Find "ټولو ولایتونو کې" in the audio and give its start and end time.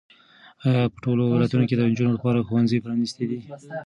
1.03-1.75